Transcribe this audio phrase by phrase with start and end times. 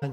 [0.00, 0.08] 大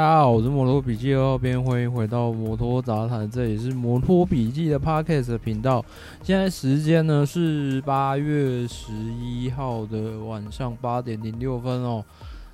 [0.00, 5.84] 家好，我是摩托笔记二号编，欢迎回到摩托杂谈，这里是摩托笔记的 Podcast 频道。
[6.22, 12.02] 现在时间呢是八月十一号的晚上八点零六分哦。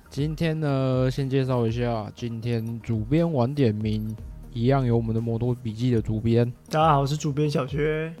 [0.09, 4.13] 今天呢，先介绍一下，今天主编晚点名，
[4.53, 6.51] 一样有我们的摩托笔记的主编。
[6.69, 8.13] 大家好，我是主编小薛。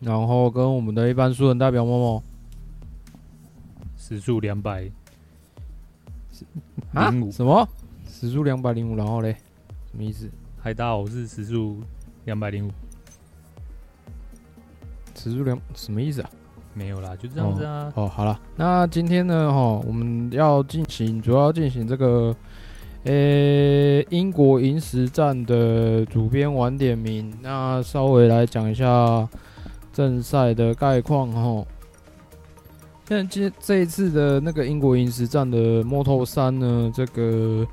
[0.00, 2.22] 然后跟我们的一般书人代表默默，
[4.10, 4.90] 时速两百。
[6.92, 7.12] 啊？
[7.30, 7.68] 什么？
[8.08, 9.36] 时速两百零五，然后嘞？
[9.92, 10.28] 什么意思？
[10.60, 11.80] 海，大我是时速
[12.24, 12.70] 两百零五。
[15.14, 16.30] 时速两什么意思啊？
[16.74, 17.92] 没有啦，就这样子啊。
[17.94, 22.34] 哦，哦好了，那今天呢，哈，我们要进行，主要进行这个，
[23.04, 27.32] 呃、欸，英国银石站的主编晚点名。
[27.42, 29.28] 那稍微来讲一下
[29.92, 31.64] 正赛的概况，哈。
[33.10, 37.66] 现在这这一次的那个英国银石站的 Moto3 呢，这个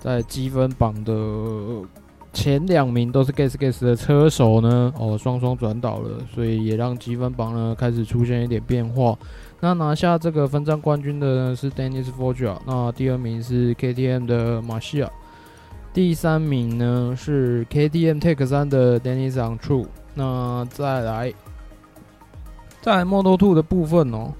[0.00, 1.14] 在积分榜的
[2.32, 9.16] 前两名都是 Gas Gas 的车手呢，哦，双双转倒了，所以也让积分榜呢开始出现一点变化。
[9.60, 15.08] 那拿下这个分站冠军的呢是 Dennis Foggia，那第二名是 KTM 的 Marcia，
[15.92, 19.86] 第三名呢是 KTM Tech 3的 Dennis Antrue。
[20.14, 21.32] 那再来，
[22.80, 24.32] 在 Moto2 的部分哦。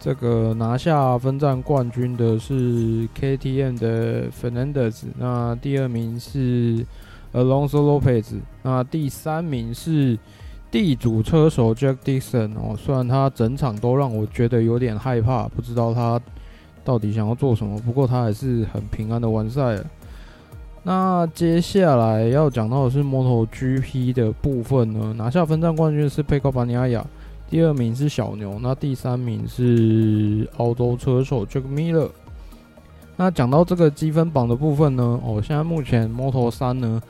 [0.00, 6.86] 这个拿下分站冠军的是 KTM 的 Fernandez，那第二名是
[7.34, 10.18] Alonso Lopez，那第三名是
[10.70, 12.74] 地主车手 Jack Dixon 哦。
[12.78, 16.18] 虽然他整场都让我觉得有点害怕，不知道他
[16.82, 19.84] 到底想要做什么，不过他还是很平安的完赛了。
[20.82, 27.04] 那接下来要讲到的是 MotoGP 的部分呢，拿下分站冠军的是 Pecco Bagnaia。
[27.50, 32.08] 第二名是小牛，那第三名是澳洲车手 Jack Miller。
[33.16, 37.02] 那讲到这个积分榜的部分呢，哦，现在目前 Moto 三呢，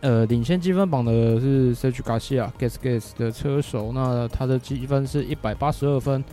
[0.00, 6.24] 呃，领先积分榜的是 Sergio Garcia Gas Gas 的车手，那他的积分是一百八十二分。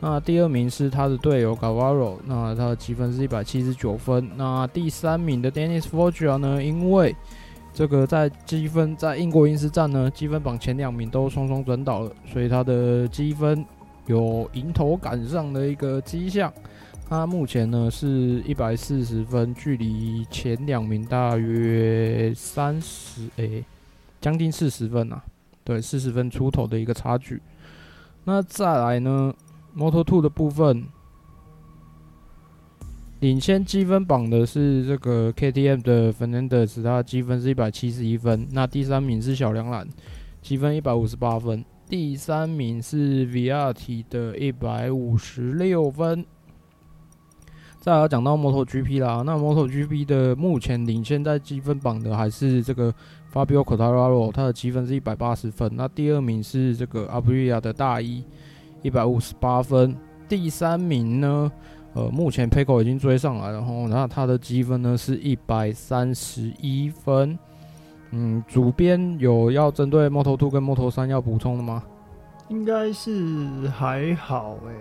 [0.00, 4.30] 那第二名是他的队友 Gavaro，那他的积分是一百七十九分。
[4.36, 7.14] 那第三名的 Dennis Foggia 呢，因为
[7.74, 13.66] 这个在积分在英国银石站呢，积分榜前两名都双双转倒了，所以他的积分
[14.06, 16.52] 有迎头赶上的一个迹象。
[17.08, 23.64] 他目前呢是一百四十分，距离前两名大约三十诶，
[24.20, 25.20] 将近四十分啊，
[25.64, 27.42] 对，四十分出头的一个差距。
[28.22, 29.34] 那再来呢
[29.76, 30.86] ，Moto Two 的部分。
[33.20, 38.46] 领先积分榜的是这个 KTM 的 Fernandez，他的积分是一百七十一分。
[38.52, 39.88] 那第三名是小梁兰，
[40.42, 41.64] 积分一百五十八分。
[41.88, 46.24] 第三名是 VRT 的一百五十六分。
[47.80, 52.92] 再来讲到 MotoGP 啦，那 MotoGP 的目前领先在积分榜的还是这个
[53.32, 55.70] Fabio Quartararo，他的积分是一百八十分。
[55.74, 58.24] 那第二名是这个 Aprilia 的大一，
[58.82, 59.96] 一百五十八分。
[60.26, 61.52] 第三名呢？
[61.94, 67.38] 呃，目前 Pecco 已经追上来了，然后那他的积分呢是一百三十一分。
[68.10, 71.84] 嗯，主编有要针对 Moto2 跟 Moto3 要补充的吗？
[72.48, 74.78] 应该是还好哎、欸，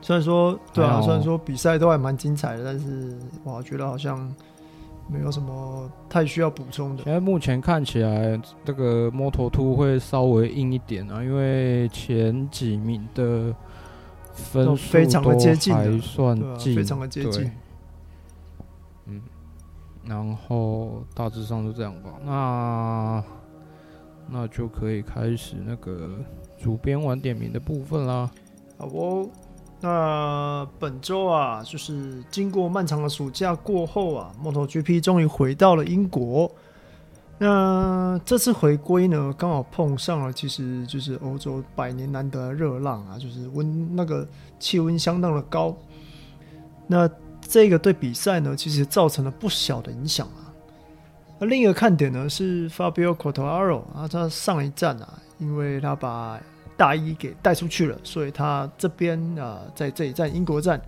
[0.00, 4.32] 虽然说对啊，虽然说比赛都还蛮精彩的，但是我觉得好像
[5.08, 7.02] 没有什么太需要补充的。
[7.02, 13.52] 现在目前看起来，这个 Moto2 会稍微硬一点啊，因为前几名的。
[14.32, 17.50] 分数非常的接近，还算近，非常的接近。
[19.06, 19.20] 嗯，
[20.04, 22.10] 然后大致上就这样吧。
[22.24, 23.24] 那
[24.28, 26.10] 那就可以开始那个
[26.62, 28.30] 主编晚点名的部分啦。
[28.78, 29.28] 好哦，
[29.80, 36.50] 那本周啊，就是经过漫长的暑假过后啊，MotoGP 终于回到了英国。
[37.42, 44.28] 那这次回归呢，刚好碰上了，其实就是欧洲百年难得热浪啊，就是温那个
[44.58, 45.74] 气温相当的高。
[46.86, 47.08] 那
[47.40, 50.52] 这个对比赛呢，其实造成了不小的影响啊。
[51.38, 56.38] 那另一个看点呢是 Fabio Quartararo 啊，他上一站啊，因为他把
[56.76, 60.78] 大衣给带出去了，所以他这边啊，在这一站英国站，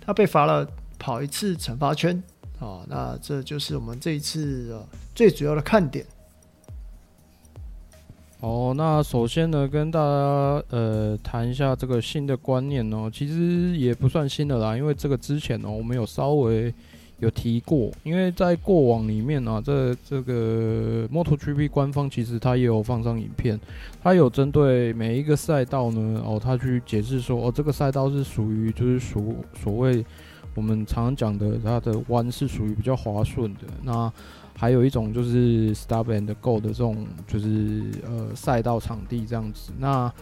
[0.00, 0.64] 他被罚了
[1.00, 2.22] 跑一次惩罚圈。
[2.58, 6.04] 好，那这就是我们这一次呃最主要的看点。
[8.40, 16.72] 哦，那首先呢，跟大家呃谈一下这个新的观念哦，其实也不算新的啦，因为这个之前呢，我们有稍微
[17.18, 23.58] 有提过，因为在过往里面啊，这这个 MotoGP 官方其实他也有放上影片，
[24.02, 30.04] 他有针对每一个赛道呢，哦，他去解释说，哦，这个赛道是属于就是属所谓
[30.56, 33.60] 我们常常讲的，它的弯是属于比较滑顺的。
[33.84, 34.12] 那
[34.56, 39.70] 还有一种就是 Stop and Go 的这种，就是呃赛道场地这样子。
[39.78, 40.12] 那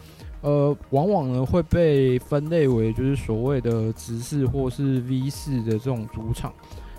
[0.43, 6.53] 呃，往往呢会被分类为就是所谓的直式或是 V 四的这种主场。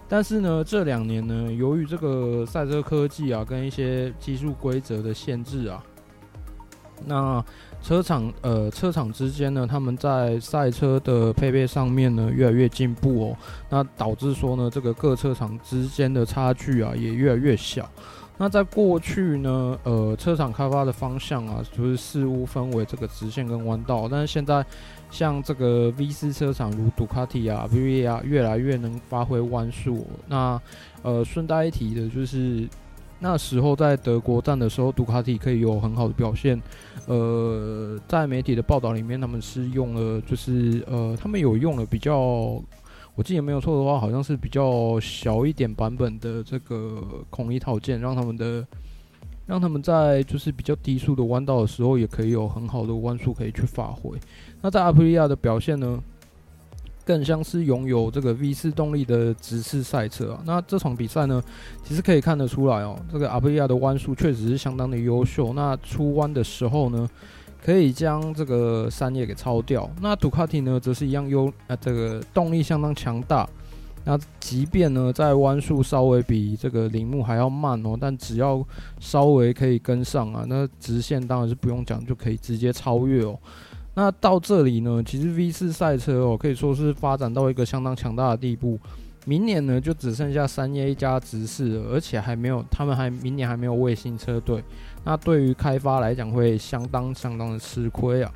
[0.08, 5.84] 但是呢，这两年呢，由于这个赛车科技啊，跟一些技术规则的限制啊，
[7.06, 7.44] 那
[7.82, 13.38] 车厂呃车厂之间呢，他们在赛车的配备上面呢，越来越进步哦。
[13.70, 17.90] 那导致说呢，这个各车厂之间的差距啊，也越来越小。
[18.38, 24.10] 那在过去呢，呃，车厂开发的方向啊，就是事物分为这个直线跟弯道。
[24.12, 24.66] 但是现在，
[25.10, 30.06] 像这个 V 四车厂如杜卡迪啊、Viv 啊，越来越能发挥弯速。
[30.28, 30.62] 那
[31.02, 32.68] 呃，顺带一提的就是，
[33.28, 36.62] 那时候在德国站的时候，杜卡迪可以有很好的表现。
[37.08, 42.62] 呃，在媒体的报道里面，他们是用了，就是呃，他们有用了比较。
[43.16, 47.02] 我记得没有错的话，好像是比较小一点版本的这个
[47.32, 48.64] 孔乙套件，让他们的
[49.48, 54.16] 让他们在就是比较低速的弯道的时候，也可以有很好的弯速可以去发挥。
[54.62, 56.00] 那在阿普利亚的表现呢，
[57.06, 60.42] 更像是拥有这个 V 四动力的直式赛车啊。
[60.46, 61.42] 那这场比赛呢，
[61.84, 65.54] 其实可以看得出来哦，这个阿普利亚的弯速确实是相当的优秀。
[65.54, 67.08] 那出弯的时候呢，
[67.64, 69.90] 可以将这个山叶给超掉。
[70.02, 73.48] 那杜卡迪呢，则是一样优，呃，这个动力相当强大。
[74.08, 78.64] 那即便呢，在弯速稍微比这个铃木还要慢哦，但只要
[79.00, 83.36] 稍微可以跟上啊，那直线当然是不用讲，就可以直接超越哦。
[83.96, 88.78] 那到这里呢，其实 V 四赛车哦，可以说是发展到一个相当强大的地步。
[89.26, 94.64] 明年呢，就只剩下三叶加直四，而且还没有，他们还明年还没有卫星车队。
[95.04, 98.32] 那对于开发来讲，会相当相当的吃亏啊。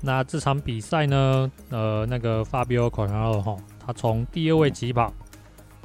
[0.00, 5.12] 那这场比赛呢，呃，那个 Fabio Quartararo 哈，他从第二位起跑，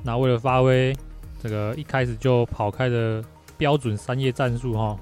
[0.03, 0.95] 那为了发挥
[1.41, 3.21] 这个一开始就跑开的
[3.57, 4.97] 标准三叶战术哈，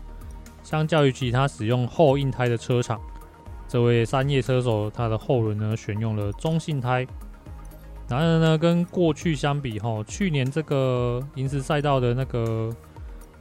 [0.70, 3.02] 相较于其他使用后硬胎的车厂，
[3.68, 7.08] 这位三叶车手他的后轮呢选用了中性胎。
[8.08, 12.70] 然而呢，跟过去相比哈，去年这个银石赛道的那个。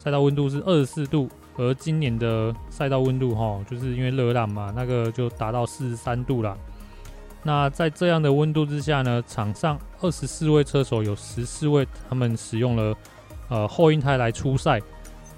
[0.00, 6.56] 赛道温度是二十四度，而今年的赛道温度哈，就是因为热浪嘛，那个就达到四十三度啦。
[7.42, 12.96] 那在这样的温度之下呢，场上二十四位车手有十四位他们使用了
[13.48, 14.80] 呃后硬胎来出赛，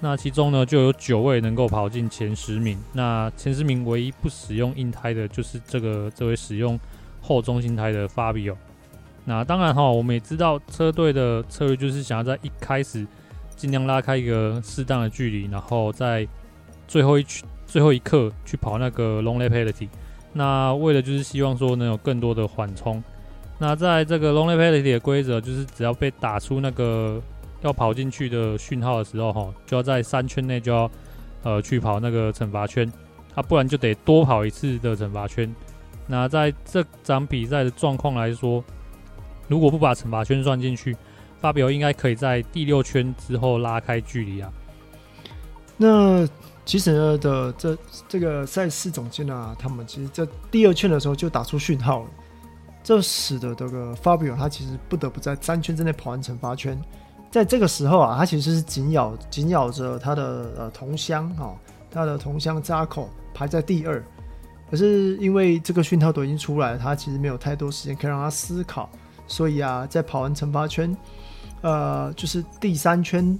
[0.01, 2.77] 那其中呢就有九位能够跑进前十名。
[2.91, 6.77] 那前十名唯一不使用硬胎的就是这个这位使用
[7.21, 8.55] 后中心胎的 Fabio。
[9.23, 13.07] 那当然哈，我们也知道车队的策略就是想要在一开始。
[13.53, 16.27] 尽量拉开一个适当的距离，然后在
[16.87, 19.87] 最后一区最后一刻去跑那个 long lap penalty。
[20.33, 23.03] 那为了就是希望说能有更多的缓冲。
[23.59, 27.21] 那在这个 long lap penalty 的规则就是只要被打出那个
[27.61, 30.89] 要跑进去的讯号的时候，哈，就要在三圈内就要
[31.43, 32.91] 呃去跑那个惩罚圈，
[33.35, 35.53] 啊，不然就得多跑一次的惩罚圈。
[36.07, 38.63] 那在这场比赛的状况来说，
[39.47, 40.97] 如果不把惩罚圈算进去，
[41.39, 44.51] 发表应该可以在第六圈之后拉开距离啊。
[45.77, 46.27] 那
[46.65, 52.09] 其实呢的这这个赛事总监啊，他们其实在第二圈的时候就打出讯号了，
[52.83, 56.79] 这使得这个 Fabio 他其实不得不在三圈之内跑完惩罚圈。
[57.31, 61.57] 在这个时候啊，他其实是紧咬紧咬着他的呃同乡哈，
[61.89, 64.03] 他的同乡扎口排在第二。
[64.69, 68.89] 可是因为这个讯号都已经出来了，他其实没有太多时间可以让他思考，
[69.27, 70.95] 所以啊，在跑完惩罚圈。
[71.61, 73.37] 呃，就是第三圈、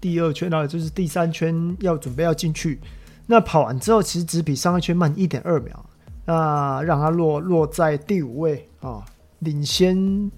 [0.00, 2.80] 第二圈啊，就是第三圈要准备要进去。
[3.26, 5.84] 那跑完之后，其实只比上一圈慢一点二秒，
[6.24, 9.04] 那让他落落在第五位啊，
[9.40, 10.30] 领先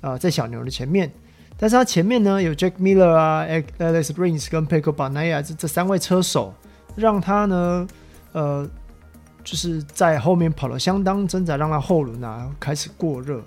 [0.00, 1.12] 啊、在小牛的前面。
[1.62, 3.44] 但是他前面呢有 Jack Miller 啊、
[3.78, 6.52] Alex Brings 跟 Pecco Bagnaia 这这三位车手，
[6.96, 7.86] 让他呢
[8.32, 8.68] 呃，
[9.44, 13.40] 就是在后面跑了相当挣扎，让他后轮啊开始过热。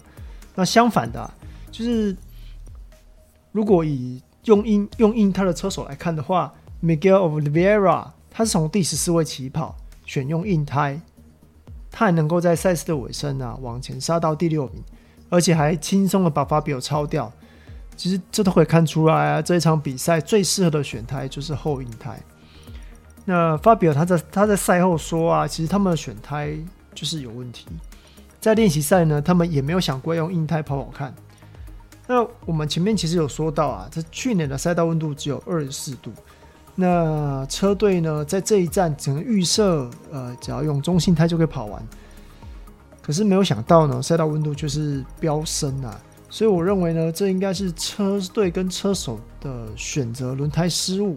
[0.56, 1.30] 那相反的，
[1.70, 2.16] 就是。
[3.52, 11.02] 如果以用硬用硬胎的车手来看的话，Miguel Oliveira 他是从第十四位起跑，选用硬胎，
[11.92, 14.84] 他还能够在赛事的尾声啊往前杀到第六名，
[15.30, 17.32] 而且还轻松的把发表超掉。
[17.96, 22.22] 其实这都可以看出来啊，这一场比赛最适合的选胎就是后硬胎。
[23.24, 26.56] 那 Fabio 他在他在赛后说啊，其实他们的选胎
[26.94, 27.66] 就是有问题，
[28.40, 31.14] 在练习赛呢，他们也没有想过用硬胎跑跑看。
[32.08, 36.12] 那我们前面其实有说到啊，这去年的赛道温度只有二十四度。
[36.76, 41.82] 那车队呢，在这一站整个预设，呃，只要用中性胎就可以跑完。
[43.02, 46.00] 可是没有想到呢，赛道温度就是飙升啊！
[46.30, 51.16] 所以我认为呢，这应该是车队跟车手的选择轮胎失误。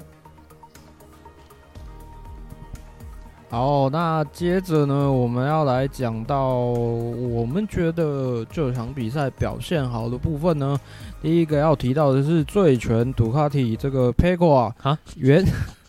[3.51, 10.79] 好，那接着呢，我们要来讲到我们觉得这场比赛表现好的部分呢。
[11.23, 15.43] 第一个要提到的是醉拳杜卡迪这个 Pecco 啊，哈，原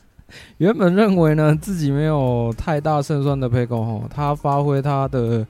[0.58, 5.46] 原本认为呢自己没有太大胜算的 Pecco 哈，他发挥他的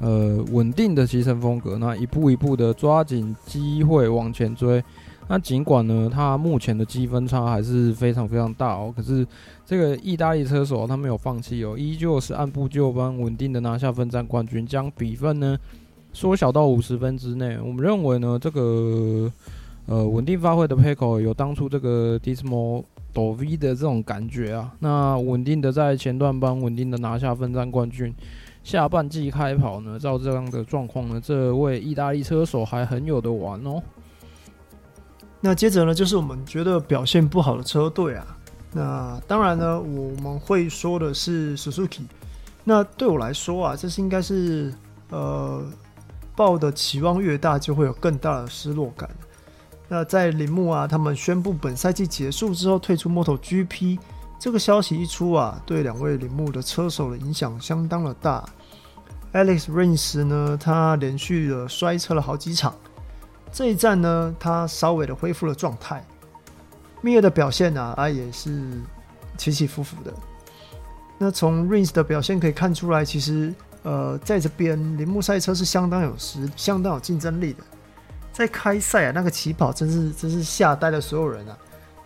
[0.00, 4.82] 呃稳定的骑乘风格，那一步一步的抓紧机会往前追。
[5.26, 9.26] 那尽管呢，他目前的积分差还是非常非常大哦，可是
[9.64, 15.56] 这个意大利车手他没有放弃哦，依旧是按部就班稳定的拿下分站冠军，将比分呢
[16.12, 17.56] 缩小到五十分之内。
[17.64, 19.32] 我们认为呢，这个
[19.86, 22.84] 呃稳定发挥的 p e c o 有当初这个 Dismo
[23.14, 28.12] d o v 的这种感觉啊，那稳定的在前段班稳定的拿下分站冠军。
[28.64, 33.80] 下半季开跑呢，照这样的状况呢，这位意大利车手还很有得玩哦。
[35.40, 38.26] 那接着呢，就是我们觉得表现不好的车队啊。
[38.72, 42.06] 那当然呢，我们会说的是 Suzuki。
[42.64, 44.72] 那对我来说啊，这是应该是
[45.10, 45.62] 呃
[46.34, 49.08] 抱的期望越大，就会有更大的失落感。
[49.86, 53.98] 那在铃木啊，他们宣布本赛季结束之后退出 MotoGP
[54.44, 58.44] 这个消息一出啊，对两位铃木的车手的影响相当的大。
[59.32, 62.74] Alex Rins 呢，他连续的摔车了好几场。
[63.50, 66.06] 这一站呢，他稍微的恢复了状态。
[67.00, 68.82] 米尔的表现啊，啊也是
[69.38, 70.12] 起起伏伏的。
[71.16, 73.50] 那从 Rins 的表现可以看出来，其实
[73.82, 77.60] 呃，在这边铃木赛车是相当有实、相当有竞争力的。
[78.30, 81.56] 在开赛啊，那个起跑真是真是吓呆了所有人啊！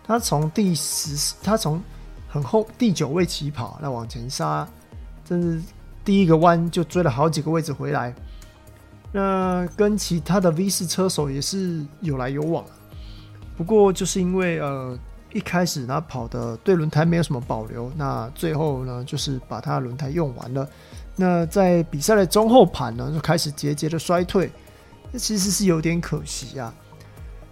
[0.05, 1.83] 他从第十，他从
[2.29, 4.65] 很后第九位起跑，那往前杀，
[5.25, 5.59] 真是
[6.05, 8.13] 第一个弯就追了好几个位置回来。
[9.11, 12.63] 那跟其他的 V 四车手也是有来有往，
[13.57, 14.95] 不过就是因为呃
[15.33, 20.69] 一开始他跑的对轮胎没有什么保留，那最后呢就是把他轮胎用完了。
[21.15, 24.51] 那在比赛的中后盘呢就开始节节的衰退，
[25.11, 26.71] 那其实是有点可惜啊。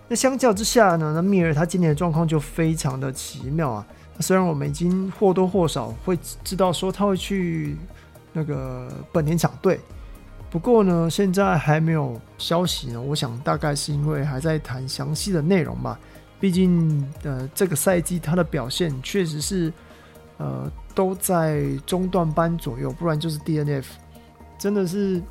[0.08, 3.86] 那相较之下呢，那米尔他今年的状况就非常的奇妙啊。
[4.20, 7.76] 虽然我们已经或多或少会知道说他会去
[8.34, 9.80] 那个本田厂队。
[10.50, 13.02] 不过呢，现在还没有消息呢。
[13.02, 16.00] 我想大概是因为还在谈详细的内容吧。
[16.40, 19.74] 毕竟，呃，这个赛季他的表现确实是，
[20.38, 23.86] 呃，都在中段班左右，不然就是 DNF，
[24.58, 25.22] 真的是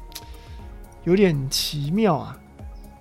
[1.05, 2.37] 有点奇妙啊。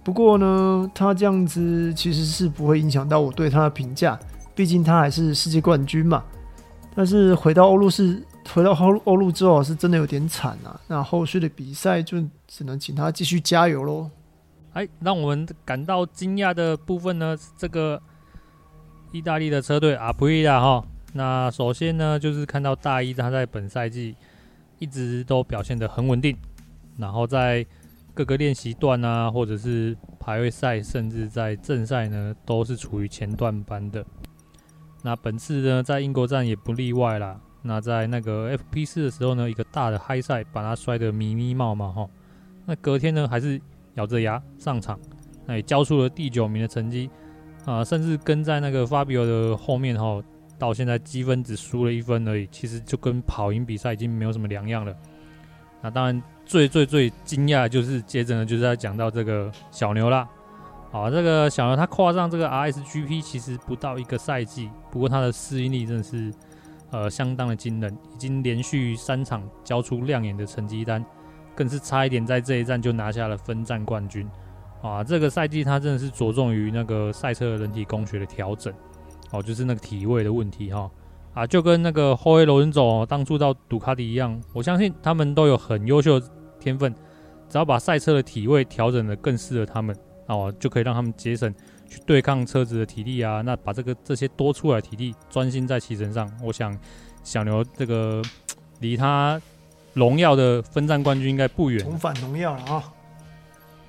[0.03, 4.17] 不过呢，他这样子其实是不会影响到我对他的评价，
[4.55, 6.24] 毕竟他还是世界冠军嘛。
[6.95, 8.25] 但是回到欧陆是。
[8.53, 10.79] 回到欧欧陆之后是真的有点惨啊！
[10.85, 14.07] 那后续的比赛就只能请他继续加油喽。
[14.74, 18.00] 哎，让我们感到惊讶的部分呢，这个
[19.12, 20.85] 意大利的车队阿普利亚哈。
[21.13, 24.15] 那首先呢，就是看到大一他在本赛季
[24.77, 26.38] 一直都表现得很稳定，
[27.00, 27.65] 然后在
[28.13, 34.05] 各个练习段啊，或者是排位赛，甚至在正赛呢，都是处于前段班的。
[35.05, 37.39] 那本次呢，在英国站也不例外啦。
[37.62, 42.09] 那在那个 FP 四的时候呢，一个大的嗨赛把他摔得迷迷冒冒哈。
[42.65, 43.62] 那隔天呢，还是
[43.93, 45.00] 咬着牙上场，
[45.45, 47.07] 那也交出了第九名的成绩
[47.65, 50.19] 啊，甚至跟在那个 Fabio 的后面哈，
[50.57, 54.95] 到现在积分只输了一分而已，其实就跟跑赢比赛已经没有什么两样了。
[55.83, 60.27] 那当然最最最惊讶的就是接着呢，就是在讲到这个小牛啦。
[60.95, 66.33] 好，这个小牛他跨上这个 RSGP 其实不到一个赛季，不过他的适应力真的是。
[66.91, 71.03] 呃，相当的惊人，已经连续三场交出亮眼的成绩单，
[71.53, 74.25] 更是差一点在这一站就拿下了分站冠军。
[74.81, 78.73] 啊，这个赛季他真的是着重于那个赛车人体工学的调整，
[79.31, 80.89] 哦，就是那个体位的问题哈。
[81.33, 86.93] 啊，就跟那个后卫罗恩佐当初到杜卡迪一样，我相信他们都有很优秀的天分，
[87.49, 89.93] 只要把赛车的体位调整的更适合他们，
[90.27, 91.53] 哦，就可以让他们节省。
[91.88, 96.75] 去对抗车子的体力啊，那把这个这些多出来的体力专心在骑乘上，我想
[97.24, 98.24] 小牛这个
[98.79, 99.39] 离他
[99.94, 101.79] 荣耀的分站冠军应该不远。
[101.79, 102.94] 重返荣耀了啊！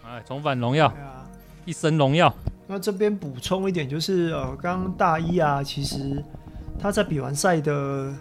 [0.04, 1.26] 哎，重返荣耀，啊、
[1.64, 2.32] 一生荣耀。
[2.66, 6.22] 那这边补充一点，就是呃，刚刚大一啊，其实
[6.78, 8.14] 他在比完赛的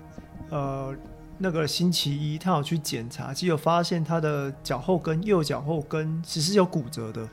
[0.51, 0.95] 呃
[1.37, 7.27] 那个星期一，他有去检查，其实有发现他的脚后跟右脚后跟其实有骨折的。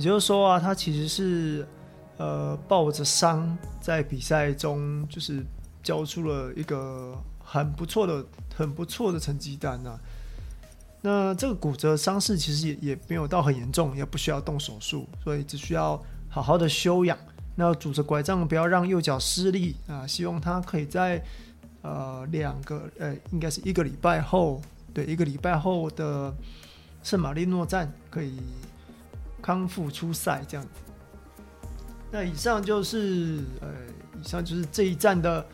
[0.00, 1.68] 也就是说啊，他其实是
[2.16, 5.44] 呃抱着伤在比赛中，就是
[5.82, 7.14] 交出了一个
[7.44, 8.24] 很不错的、
[8.56, 10.00] 很不错的成绩单啊。
[11.02, 17.18] 那这个骨折伤势其实也也没有到很严重，也不需要动手术，所以只需要好好的休养。
[17.56, 20.06] 那拄着拐杖，不要让右脚失力啊！
[20.06, 21.22] 希望他可以在
[21.82, 24.62] 呃两个呃，应该是一个礼拜后，
[24.94, 26.34] 对，一个礼拜后的
[27.02, 28.38] 圣马力诺站可以
[29.40, 30.70] 康复出赛这样子。
[32.10, 33.68] 那以上就是呃，
[34.20, 35.46] 以上就是这一站的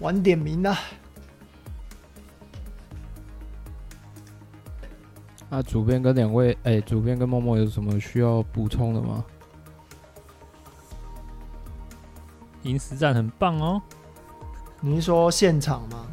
[0.00, 0.78] 晚点名啦。
[5.50, 9.24] 那主编跟两位，哎、欸，主编跟默默有什么需要补充的吗？
[12.64, 13.80] 银石站很棒哦。
[14.80, 16.06] 你是说现场吗？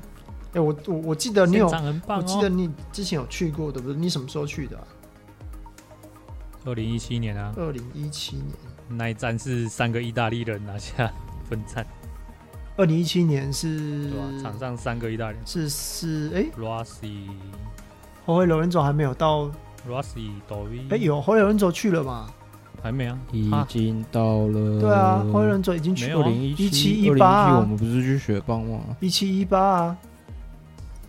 [0.50, 3.98] 哎、欸，我我我记得你有，很棒哦、我记得你之前有去过，对不对？
[3.98, 4.88] 你什么时候去的、啊？
[6.66, 7.54] 二零一七年啊。
[7.56, 8.48] 二零一七年
[8.90, 11.12] 那一站是三个意大利人拿下
[11.48, 11.86] 分站。
[12.78, 16.46] 二零一七年是场上三个意大利人，是是哎。
[16.58, 17.30] Rossi。
[18.26, 19.50] 后卫罗伦佐还没有到
[19.88, 20.32] ，Rossi
[20.90, 22.28] 哎、欸，有后卫罗伦佐去了吗？
[22.84, 24.82] 还没啊，已经到了。
[24.82, 26.20] 对啊，后卫罗伦佐已经去了。
[26.20, 28.80] 二零一七一八，我们不是去雪邦吗？
[29.00, 29.98] 一七一八啊。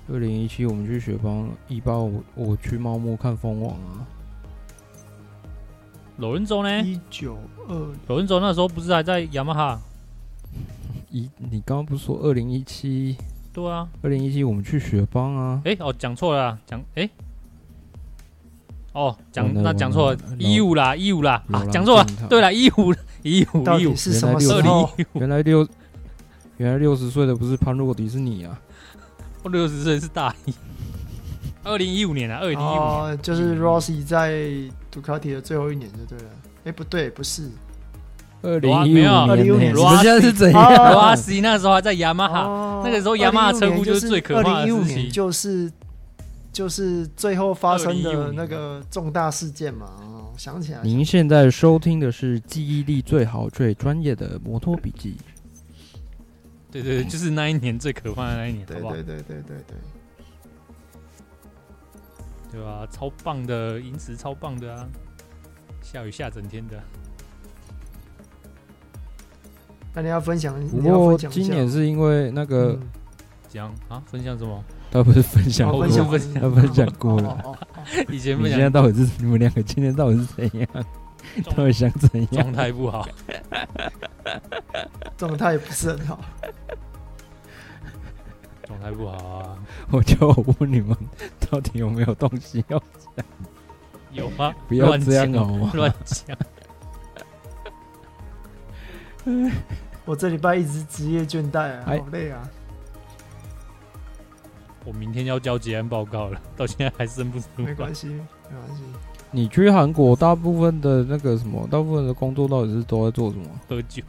[0.09, 4.07] 二零一七我们去雪邦，一八我我去猫木看蜂王啊。
[6.19, 6.83] 罗伦佐呢？
[6.83, 7.37] 一九
[7.69, 7.75] 二。
[8.09, 9.81] 罗伦佐那时候不是还在雅马哈？
[11.11, 13.17] 一，你刚刚不是说二零一七？
[13.53, 15.61] 对啊，二零一七我们去雪邦啊！
[15.65, 17.11] 哎、欸，哦，讲错了，讲哎、欸，
[18.93, 24.91] 哦，讲那讲错了，一五啦，一五啦，啊，讲错了，对了，一五一五一五是什么时候？
[25.15, 25.67] 原来六，
[26.59, 28.61] 原来六十岁的不是潘若迪，是你啊！
[29.43, 30.55] 我六十岁是大一，
[31.65, 34.51] 二零一五年啊，二零一五年就是 Rossi 在
[34.97, 36.31] 杜卡迪的最后一年就对了。
[36.61, 37.51] 哎、欸，不对，不是。
[38.41, 40.75] 二零一五年，二零一五年，你们现在是怎样？
[40.75, 45.71] 罗阿西那时候还在雅马哈，那个时候雅马哈称呼就是最可怕的事情，就是
[46.51, 49.87] 就是最后发生的那个重大事件嘛。
[50.01, 50.81] 哦，想起来。
[50.83, 55.19] 您现在收听的是记忆力最好、最专业的摩托笔记。
[56.73, 59.77] 对对对，就是那一年最可怕的那一年，对对对对对对，
[62.57, 62.89] 对吧？
[62.91, 64.89] 超棒的，银石超棒的啊！
[65.83, 66.83] 下雨下整天的。
[69.93, 70.59] 那你要分享？
[70.69, 72.79] 不过今年是因为那个
[73.47, 74.65] 讲、嗯、啊，分享什么？
[74.91, 77.29] 他不是分享，分享分他分享过了。
[77.45, 80.69] 哦哦哦、以前你现在到底是你们两个今天到底是怎样？
[81.55, 82.43] 到底想怎样？
[82.43, 83.07] 状态不好，
[85.19, 86.19] 状态不是很好，
[88.67, 89.57] 状态不好啊！
[89.93, 90.97] 我就问你们，
[91.49, 92.79] 到底有没有东西要
[93.17, 93.25] 讲？
[94.13, 94.53] 有吗？
[94.67, 95.71] 不要这样好吗？
[95.75, 96.37] 乱讲。
[100.05, 102.49] 我这礼拜一直职业倦怠啊，好累啊！
[104.85, 107.47] 我明天要交结案报告了，到现在还生不出。
[107.57, 108.83] 没关系，没关系。
[109.33, 113.47] 你去韩国，大部分的那个什么，大部分的工作到底是都在做什么？
[113.69, 114.03] 喝酒，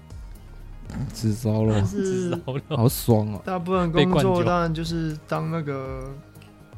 [1.13, 3.41] 吃烧肉，吃烧肉，好爽啊！
[3.45, 6.09] 大部分工作当然就是当那个，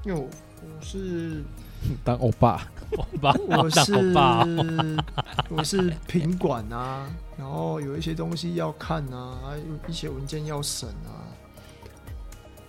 [0.04, 0.28] 因为我
[0.62, 1.44] 我是
[2.04, 2.62] 当欧巴。
[2.98, 4.14] 欧巴， 我是
[5.50, 7.06] 我是品管啊，
[7.38, 11.22] 然后有一些东西要看啊，还有一些文件要审啊，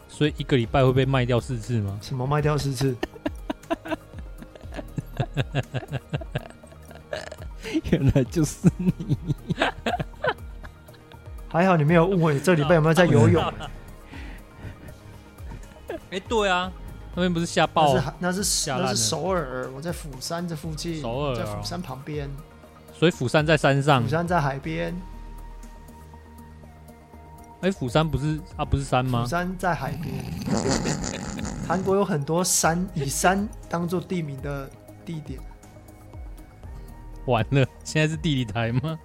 [0.09, 1.99] 所以一个礼拜会被卖掉四次吗？
[2.03, 2.95] 什么卖掉四次？
[7.91, 8.93] 原来就是你，
[11.51, 13.43] 还好你没有误会，这礼拜有没有在游泳？
[15.89, 16.73] 哎、欸，对啊。
[17.13, 22.31] 那边不是下暴，那是那是那是首尔，我在釜山这附近，首尔、哦、在釜山旁边，
[22.93, 24.95] 所以釜山在山上，釜山在海边。
[27.63, 29.25] 哎、欸，釜山不是啊，不是山吗？
[29.25, 30.15] 釜山在海边。
[31.67, 34.71] 韩国有很多山，以山当做地名的
[35.05, 35.41] 地点。
[37.27, 38.97] 完了，现在是地理台吗？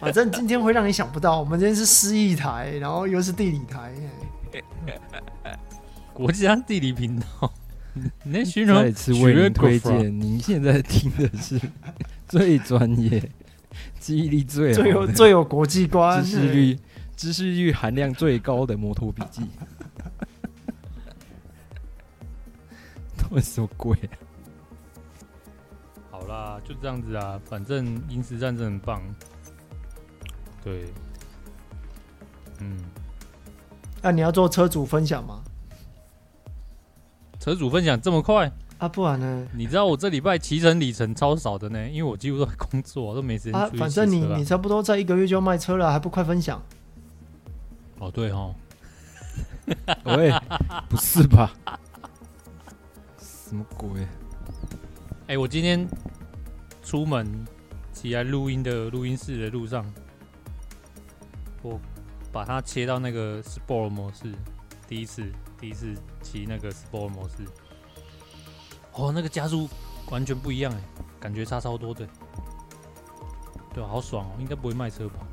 [0.00, 3.92] 反正今天会让你想不到，我们今天是诗意台，然后又是地理台。
[6.14, 7.52] 国家地理频道，
[8.24, 10.20] 那徐再次为您推荐。
[10.20, 11.60] 您现在听的是
[12.26, 13.30] 最专业、
[14.00, 16.78] 记忆力最好、最 有最有国际观、知识率
[17.16, 19.42] 知识率含量最高的摩托笔记。
[23.30, 24.10] 都是什么鬼啊？
[26.10, 27.40] 好啦，就这样子啊。
[27.44, 29.02] 反正银石战争很棒。
[30.68, 30.92] 对，
[32.60, 32.76] 嗯。
[34.02, 35.42] 那、啊、你要做车主分享吗？
[37.40, 38.52] 车主分享这么快？
[38.76, 39.46] 啊，不然呢？
[39.54, 43.54] 你知道我这礼拜骑乘里程超少的呢，因为我几乎都在工作，都没时间。
[43.54, 46.62] 啊，反正你你差不多在一个月就要卖车了，还不快分享？
[47.98, 48.54] 哦，对哦。
[50.04, 50.30] 喂，
[50.88, 51.52] 不是吧？
[53.18, 54.02] 什么鬼？
[54.02, 55.88] 哎、欸，我今天
[56.82, 57.26] 出门
[57.92, 59.84] 起来录音的录音室的路上，
[61.62, 61.80] 我
[62.32, 64.34] 把它切到那个 Sport 模式，
[64.86, 67.44] 第一次第一次骑那个 Sport 模式。
[68.92, 69.68] 哦，那个加速
[70.10, 70.80] 完全不一样哎，
[71.20, 72.08] 感觉差超多的。
[73.72, 75.26] 对，好爽哦，应该不会卖车吧？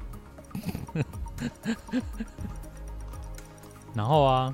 [3.94, 4.54] 然后啊，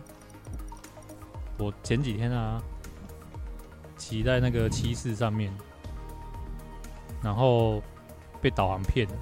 [1.57, 2.61] 我前几天啊，
[3.97, 5.51] 骑在那个七四上面，
[7.21, 7.81] 然后
[8.39, 9.15] 被导航骗了，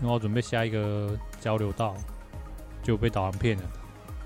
[0.00, 1.94] 因为我准备下一个交流道，
[2.82, 3.62] 就被导航骗了。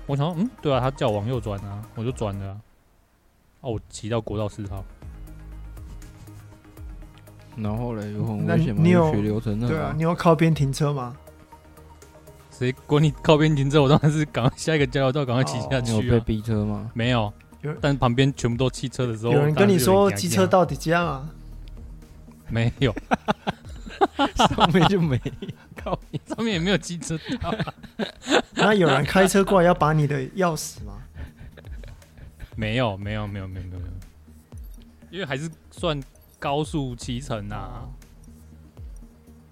[0.05, 2.57] 我想说，嗯，对啊，他叫我往右转啊，我就转了啊。
[3.61, 4.85] 哦，我骑到国道四号，
[7.55, 8.81] 然后嘞，有很危险吗？
[8.83, 9.67] 你有血流成那？
[9.67, 11.15] 对啊，你有靠边停车吗？
[12.51, 13.81] 谁管你靠边停车？
[13.81, 15.81] 我当然是赶快下一个交流道，赶快骑下去，啊。
[15.81, 16.89] 你有被逼车吗？
[16.93, 17.33] 没有，
[17.81, 21.29] 但旁边全部都汽车的时候，有人跟你说机车到底这样啊？
[22.47, 22.95] 没有，
[24.55, 25.19] 上面就没
[25.75, 27.53] 靠，上面也没有机车道。
[28.53, 31.01] 那有人开车过来要把你的钥匙吗？
[32.55, 33.81] 没有，没有，没有，没有，没有，
[35.09, 36.01] 因为还是算
[36.39, 37.87] 高速骑乘啊。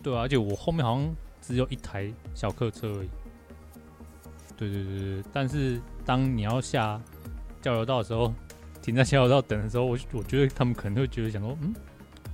[0.02, 1.15] 对啊，而且我后面好像。
[1.46, 3.10] 只有一台小客车而已。
[4.56, 6.98] 对对对对，但是当你要下
[7.62, 8.34] 交流道的时候，
[8.82, 11.76] 停在交流道等的时候，我我觉得他们可能会觉得想说，嗯，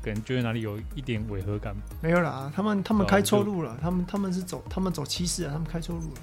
[0.02, 1.76] 可能觉得哪里有一点违和感。
[2.02, 6.22] 没有啦，他们他们开错路了，他们他们是走他们走七四啊，他们开错路了。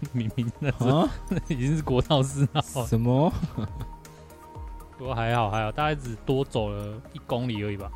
[0.12, 2.86] 明明那是、啊、那已经是国道四号。
[2.86, 3.32] 什么？
[4.96, 7.90] 不过还好还好，大概只多走了一公里而已吧。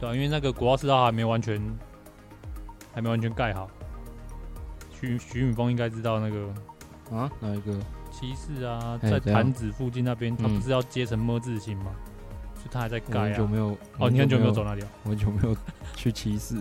[0.00, 1.60] 对啊，因为那个国道四号还没完全，
[2.92, 3.68] 还没完全盖好。
[4.90, 7.78] 徐徐敏峰应该知道那个啊，哪一个？
[8.10, 11.86] 七四啊，在潭子附近那边，他不是要接成么字形吗？
[11.86, 12.13] 所
[12.64, 13.24] 以他还在盖啊。
[13.24, 14.88] 很久没有哦，你很久没有走那里啊？
[15.04, 15.56] 我很久没有
[15.94, 16.58] 去七四。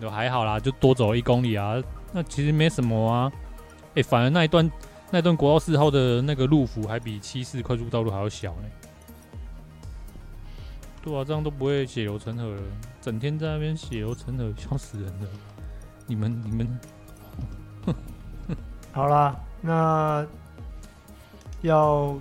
[0.00, 1.82] 就，还好啦，就多走了一公里啊。
[2.12, 3.32] 那其实没什么啊。
[3.94, 4.70] 哎，反而那一段
[5.10, 8.68] 那一段国道四号的那个路幅还比七四快速道路还要小呢。
[11.02, 12.62] 对啊，这样都不会血流成河了，
[13.00, 15.28] 整天在那边血流成河，笑死人了。
[16.06, 16.80] 你们你们，
[18.92, 20.26] 好啦，那
[21.62, 22.16] 要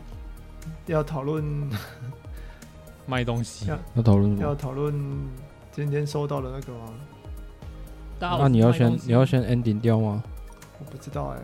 [0.86, 1.43] 要讨论
[3.06, 4.94] 卖东西，要讨论要讨论
[5.72, 6.94] 今天收到的那个吗？
[8.20, 10.24] 那你要先你要先 ending 掉吗？
[10.80, 11.44] 我不知道哎、欸。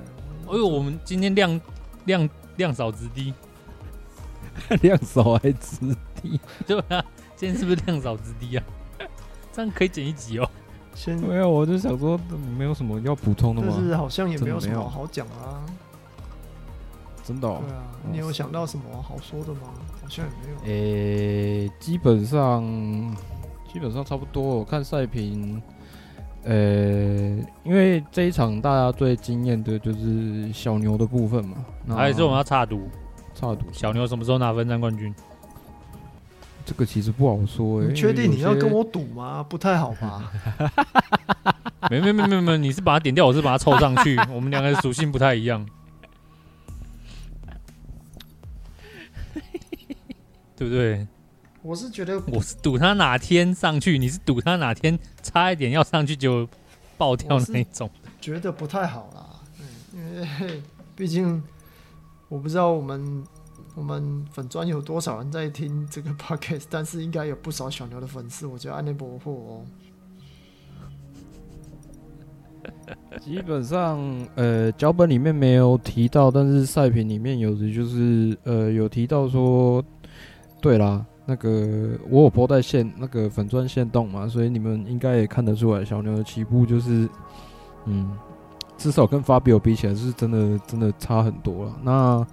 [0.49, 1.61] 哎呦，我们今天量
[2.05, 3.33] 量量少 值低，
[4.81, 5.77] 量少还质
[6.21, 7.03] 低，对啊。
[7.35, 8.63] 今天是不是量少值低啊？
[9.51, 10.49] 这样可以剪一集哦。
[10.93, 12.19] 先没有，我就想说，
[12.57, 13.67] 没有什么要补充的吗？
[13.75, 15.63] 但是好像也没有什么好讲啊。
[17.31, 17.47] 真的？
[17.47, 17.61] 哦？
[17.65, 19.61] 对啊，你有想到什么好说的吗？
[20.01, 20.57] 好像也没有。
[20.65, 22.63] 诶、欸，基本上
[23.71, 24.43] 基本上差不多。
[24.43, 25.61] 我看赛评，
[26.43, 31.57] 呃、欸，因为这一场大家最惊艳的就是小牛的部分嘛。
[31.95, 32.89] 还是我们要插赌？
[33.33, 35.13] 插赌，小牛什么时候拿分站冠军？
[36.65, 39.43] 这个其实不好说，欸，你确定你要跟我赌吗？
[39.47, 40.31] 不太好吧？
[41.89, 45.65] 没没没没没，你是把它点掉，我是把它凑上去，我们两个属性不太一样，
[50.61, 51.07] 对不对？
[51.63, 56.47] 我是觉得我是赌他哪天上去，你是赌他哪天差一点要上去就
[56.99, 59.41] 爆掉那种，觉得不太好啦。
[59.91, 60.61] 因为
[60.95, 61.41] 毕竟
[62.29, 63.23] 我不知道我们。
[63.73, 66.65] 我们粉专有多少人在听这个 podcast？
[66.69, 69.65] 但是应该有不少小牛的粉丝，我觉得安内伯货哦。
[73.21, 79.81] 基本上，呃，脚本里面没有提到，但是赛评里面有的就是，呃，有提到说，
[80.61, 87.09] 对啦，那个我有 po 在线那个粉钻线动嘛，所以你们应该也看得出来，小牛的起步就是，
[87.85, 88.11] 嗯，
[88.77, 91.75] 至少跟 Fabio 比起来，是真的真的差很多了。
[91.81, 92.27] 那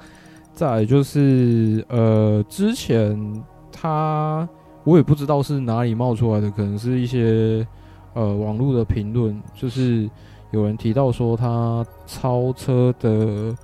[0.52, 4.46] 再来就是，呃，之前他
[4.84, 7.66] 我也不知道是哪里冒出来的，可能是一些
[8.12, 10.08] 呃网络的评论，就是
[10.50, 13.56] 有人提到说他超车的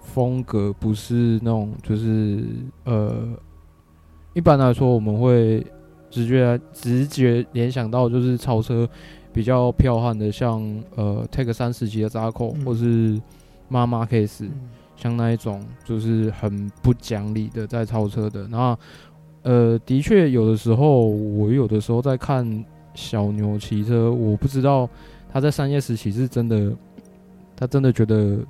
[0.00, 2.44] 风格不是那种，就是
[2.84, 3.28] 呃，
[4.34, 5.66] 一般来说我们会
[6.10, 8.88] 直觉直觉联想到就是超车
[9.32, 13.20] 比较彪悍的像，像呃 Take 三十级的扎扣或是
[13.68, 14.48] 妈妈 case。
[14.96, 18.46] 像那一种就是很不讲理的在超车的。
[18.48, 18.76] 那
[19.44, 22.62] 呃，的确有的时候，我有的时候在看
[22.92, 24.86] 小牛骑车，我不知道
[25.32, 26.70] 他在三叶时期是真的，
[27.56, 28.40] 他真的觉得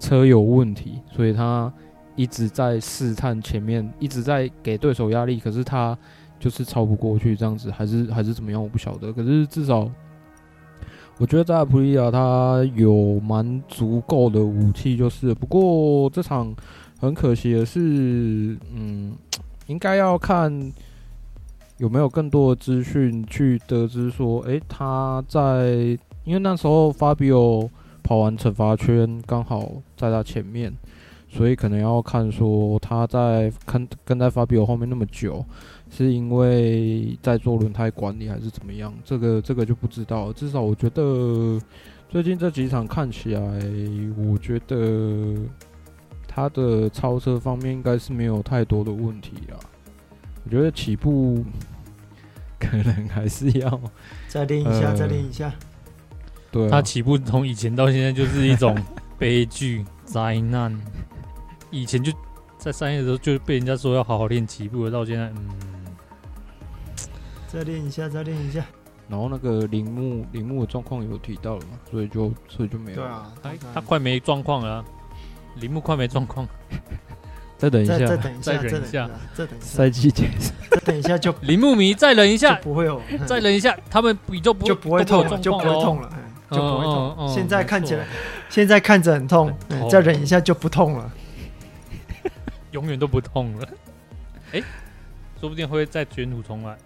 [0.00, 1.70] 车有问题，所以他
[2.16, 5.96] 一直在试探前面，一直在给对手压力，可是他
[6.38, 9.12] 就是超不过去，这样子还是还是怎么样，我不晓得。
[9.12, 9.90] 可是至少。
[11.16, 16.52] 我觉得在普利亚他有蛮足够的武器，就是不过这场
[16.98, 19.14] 很可惜的是，嗯，
[19.68, 20.72] 应该要看
[21.76, 27.70] 有没有更多的资讯去得知说，诶、他在因为那时候法比欧
[28.02, 30.76] 跑完惩罚圈刚好在他前面，
[31.34, 35.44] 所以可能要看说他在跟跟在 Fabio 后面那么久。
[35.90, 38.92] 是因为在做轮胎管理还是怎么样？
[39.04, 40.32] 这个这个就不知道。
[40.32, 41.60] 至少我觉得
[42.08, 43.40] 最近这几场看起来，
[44.16, 45.36] 我觉得
[46.26, 49.54] 他的超车方面应该是没有太多的问题啊。
[50.44, 51.44] 我觉得起步
[52.58, 53.80] 可能还是要
[54.26, 55.52] 再练一下，呃、再练一下。
[56.50, 58.76] 对、啊，他起步从以前到现在就是一种
[59.16, 60.76] 悲剧 灾难。
[61.74, 62.12] 以前就
[62.56, 65.48] 在三叶的时候就被人家说要好好练起步，到现在嗯。
[67.48, 68.64] 再练一下，再练一下。
[69.08, 71.78] 然后那个铃木，铃木的状况有提到了嘛？
[71.90, 72.96] 所以就，所以就没有。
[72.96, 74.84] 对啊，他他快没状况了，
[75.56, 76.46] 铃木快没状况。
[77.58, 79.66] 再等一下，再等一下，再等一下，再等一下。
[79.66, 83.00] 赛季结束，再等一下就 铃木迷再忍一下，不会有。
[83.26, 86.10] 再忍一下，他们比就不就不会痛，就不会痛了，
[86.50, 87.28] 就不会痛。
[87.28, 88.04] 现在看起来，
[88.48, 89.52] 现在看着很痛，
[89.90, 91.12] 再忍一下就不痛了，
[92.74, 93.68] 永远都不痛了。
[94.52, 94.62] 哎，
[95.40, 96.76] 说不定会再卷土重来。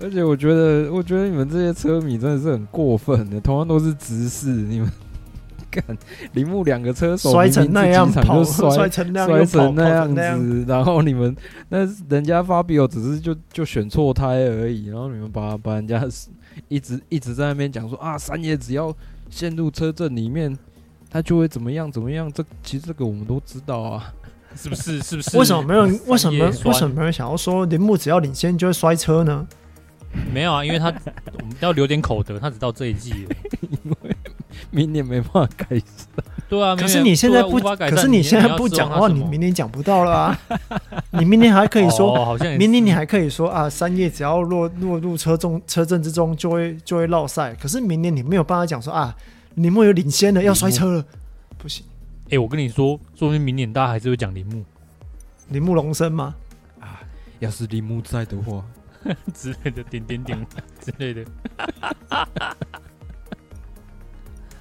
[0.00, 3.40] 而且我觉得，我觉得你们这些车迷真的是很过分的。
[3.40, 4.90] 同样都是直视，你们
[5.70, 5.82] 看
[6.32, 11.34] 铃木两个车手摔成那样跑，摔，摔成那样，摔成那样子，然后你们
[11.68, 16.04] 那人家法比欧只是就就选错胎而已，然后你们把把人家
[16.68, 18.94] 一直一直在那边讲说啊，三爷只要
[19.30, 20.56] 陷入车阵里面，
[21.08, 22.30] 他就会怎么样怎么样。
[22.32, 24.12] 这其实这个我们都知道啊，
[24.56, 25.02] 是不是？
[25.02, 25.38] 是不是？
[25.38, 26.00] 为什么没有人？
[26.06, 29.46] 为什么为什么没有人想要说铃木只要领先就会摔车呢？
[30.32, 34.16] 没有啊，因为他我们要留点口德，他只到这一季了，因为
[34.70, 36.06] 明年没办法改善。
[36.48, 40.38] 对啊，可是你现在不，可是你现在不讲的话，你明年讲不到了啊。
[41.10, 47.52] 你明年还可以说，好像明年你还可以说啊，三叶只要落落入车中车阵之中，就会就会落赛。
[47.60, 49.12] 可是明年你没有办法讲说啊，
[49.54, 51.04] 铃木有领先的要摔车了，
[51.58, 51.84] 不行。
[52.30, 54.64] 哎，我跟你说，说明明年大家还是会讲铃木，
[55.48, 56.34] 铃木龙生吗？
[56.80, 57.00] 啊，
[57.38, 58.64] 要是铃木在的话。
[59.34, 60.46] 之类的点点点
[60.80, 61.22] 之类的，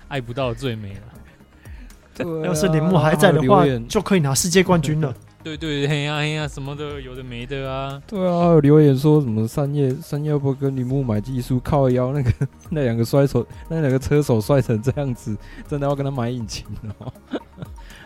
[0.10, 2.26] 爱不到最美了。
[2.26, 5.15] 啊、要是铃木还在的话，就可以拿世界冠军了。
[5.41, 8.02] 对 对对，呀哎呀，什么的有的没的啊。
[8.06, 12.32] 对啊，还有留言说什么三叶三叶不跟铃木买技术靠腰，那个
[12.69, 15.34] 那两个摔手那两个车手摔成这样子，
[15.69, 16.65] 真的要跟他买引擎
[16.99, 17.13] 哦？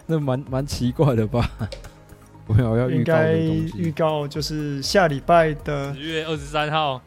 [0.08, 1.52] 那蛮蛮奇怪的吧？
[2.90, 7.02] 应该预告就是下礼拜的十月二十三号，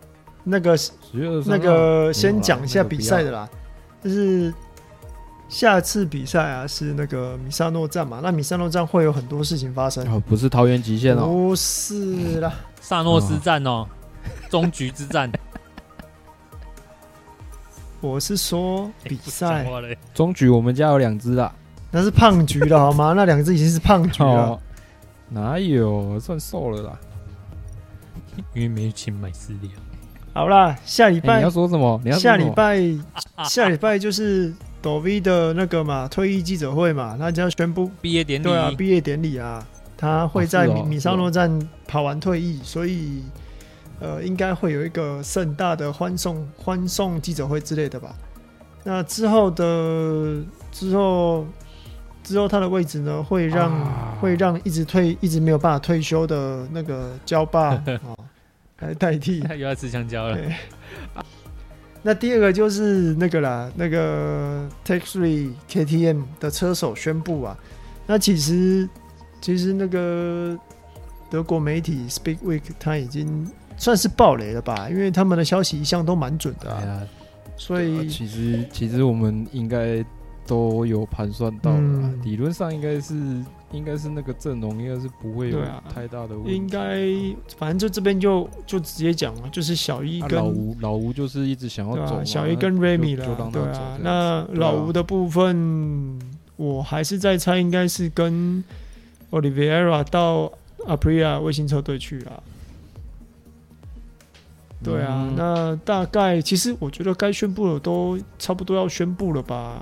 [0.45, 3.49] 那个十月二十那个先讲一下比赛的啦，
[4.05, 4.53] 就是
[5.49, 13.87] 下次比赛啊是那个米萨诺站嘛，那米萨诺站会有很多事情发生哦，不是桃园极限哦，不是啦，萨诺斯站哦，
[14.51, 15.33] 终局之战，
[18.03, 19.67] 我是说比赛
[20.13, 21.51] 终局，我们家有两只啦，
[21.93, 23.13] 那是胖局的好吗？
[23.17, 24.59] 那两只已经是胖橘了。
[25.29, 26.99] 哪有算瘦了啦？
[28.55, 29.71] 因为没钱买饲料。
[30.33, 32.01] 好啦，下礼拜、欸、你要说什么？
[32.05, 32.81] 你要下礼拜
[33.45, 38.45] 下礼拜就是抖 V 的那个嘛，退役记者会嘛，那就要宣布毕业典礼。
[38.45, 39.65] 对啊，毕业典礼啊，
[39.97, 43.23] 他会在米米沙诺站跑完退役，所以
[44.01, 48.15] 呃，应该会有一个盛大的欢送欢送记者会之类的吧。
[48.83, 50.41] 那之后的
[50.73, 51.47] 之后。
[52.23, 58.17] 之后他的位置呢，会让、啊、会让一直退一直没有办法退休的那个焦爸 哦
[58.81, 60.39] 来代替， 又要吃香蕉了。
[62.03, 67.57] 那第二个就是那个啦，那个 Tech Three KTM 的车手宣布啊，
[68.07, 68.89] 那其实
[69.41, 70.57] 其实那个
[71.29, 77.03] 德国媒体 Speak Week 他已经算是爆雷了吧，因为他们的消息一向都蛮准的啊，啊
[77.57, 80.05] 所以其实其实我们应该。
[80.51, 83.15] 都有盘算到了，嗯、理论上应该是
[83.71, 85.61] 应该是那个阵容应该是不会有
[85.95, 86.53] 太大的问题。
[86.53, 87.07] 应该
[87.57, 93.97] 反正就这边就就直接讲了，就是小一跟、啊、老吴，老吴就是一直想要走、啊，小一跟 Remy 了，对啊。
[94.03, 96.19] 那老吴的部分，
[96.57, 98.65] 我还是在猜，应该是跟
[99.31, 102.43] Oliveira 到 Aprilia 卫星车队去了。
[104.83, 109.81] 对啊，嗯、那大概其实我觉得该宣布的都差不多要宣布了吧？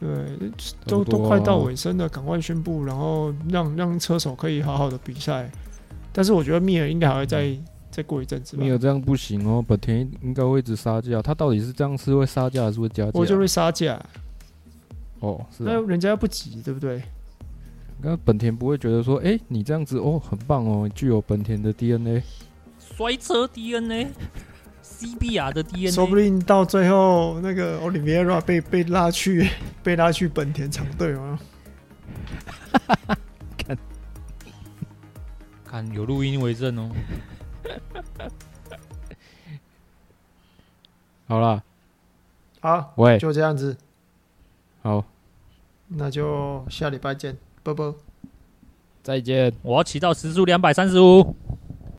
[0.00, 0.50] 对，
[0.86, 5.50] 都都快到尾声了，赶快宣布，然后让让车手可以好好的比赛。
[6.12, 8.56] 但是我觉得密尔应该还会再、嗯、再过一阵子。
[8.56, 11.20] 密尔这样不行哦，本田应该会一直杀价。
[11.20, 13.10] 他到底是这样是会杀价还是会加价？
[13.12, 14.02] 我就会杀价。
[15.20, 15.72] 哦，是、啊。
[15.72, 17.02] 那人家不急，对不对？
[18.02, 22.22] 那本田不会觉得说，哎、欸，你这样子哦，很棒哦，具有本田的 DNA。
[22.78, 23.46] 摔车
[25.00, 29.48] DNA，CBR 的 DNA，说不定到最后那个 Oliveira 被被拉去
[29.82, 31.38] 被拉去本田厂队吗？
[33.56, 33.78] 看，
[35.64, 36.90] 看有录音为证哦。
[41.26, 41.62] 好了，
[42.60, 43.76] 好，喂，就这样子，
[44.82, 45.04] 好，
[45.88, 47.94] 那就下礼拜见，拜拜，
[49.02, 51.36] 再见，我要骑到时速两百三十五。